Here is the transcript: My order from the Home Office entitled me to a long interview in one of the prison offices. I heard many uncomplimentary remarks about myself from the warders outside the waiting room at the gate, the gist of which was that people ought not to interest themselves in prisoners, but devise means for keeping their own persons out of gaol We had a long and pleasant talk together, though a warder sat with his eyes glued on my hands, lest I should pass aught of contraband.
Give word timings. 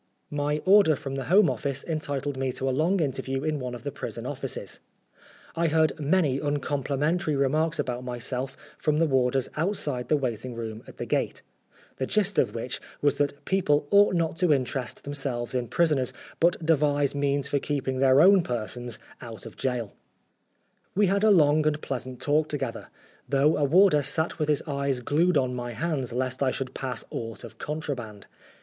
My 0.31 0.63
order 0.65 0.95
from 0.95 1.13
the 1.13 1.25
Home 1.25 1.47
Office 1.47 1.83
entitled 1.87 2.35
me 2.35 2.51
to 2.53 2.67
a 2.67 2.71
long 2.73 2.99
interview 2.99 3.43
in 3.43 3.59
one 3.59 3.75
of 3.75 3.83
the 3.83 3.91
prison 3.91 4.25
offices. 4.25 4.79
I 5.55 5.67
heard 5.67 5.93
many 5.99 6.39
uncomplimentary 6.41 7.35
remarks 7.35 7.77
about 7.77 8.03
myself 8.03 8.57
from 8.79 8.97
the 8.97 9.05
warders 9.05 9.47
outside 9.55 10.07
the 10.07 10.17
waiting 10.17 10.55
room 10.55 10.81
at 10.87 10.97
the 10.97 11.05
gate, 11.05 11.43
the 11.97 12.07
gist 12.07 12.39
of 12.39 12.55
which 12.55 12.81
was 13.03 13.19
that 13.19 13.45
people 13.45 13.87
ought 13.91 14.15
not 14.15 14.37
to 14.37 14.51
interest 14.51 15.03
themselves 15.03 15.53
in 15.53 15.67
prisoners, 15.67 16.13
but 16.39 16.65
devise 16.65 17.13
means 17.13 17.47
for 17.47 17.59
keeping 17.59 17.99
their 17.99 18.21
own 18.21 18.41
persons 18.41 18.97
out 19.21 19.45
of 19.45 19.55
gaol 19.55 19.93
We 20.95 21.05
had 21.13 21.23
a 21.23 21.29
long 21.29 21.67
and 21.67 21.79
pleasant 21.79 22.19
talk 22.19 22.47
together, 22.49 22.87
though 23.29 23.55
a 23.55 23.63
warder 23.65 24.01
sat 24.01 24.39
with 24.39 24.49
his 24.49 24.63
eyes 24.65 24.99
glued 24.99 25.37
on 25.37 25.53
my 25.53 25.73
hands, 25.73 26.11
lest 26.11 26.41
I 26.41 26.49
should 26.49 26.73
pass 26.73 27.05
aught 27.11 27.43
of 27.43 27.59
contraband. 27.59 28.25